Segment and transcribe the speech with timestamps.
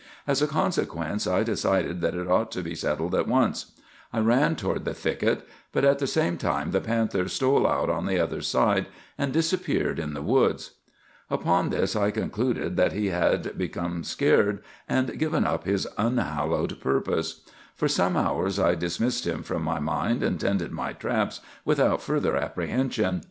[0.25, 3.73] As a consequence, I decided that it ought to be settled at once.
[4.11, 8.07] I ran toward the thicket; but at the same time the panther stole out on
[8.07, 10.71] the other side, and disappeared in the woods.
[11.29, 17.41] "Upon this I concluded that he had become scared, and given up his unhallowed purpose.
[17.75, 22.35] For some hours I dismissed him from my mind, and tended my traps without further
[22.35, 23.19] apprehension.